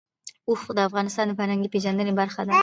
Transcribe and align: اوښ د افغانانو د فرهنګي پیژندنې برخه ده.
اوښ 0.47 0.61
د 0.77 0.79
افغانانو 0.87 1.31
د 1.31 1.37
فرهنګي 1.39 1.69
پیژندنې 1.73 2.13
برخه 2.19 2.41
ده. 2.47 2.51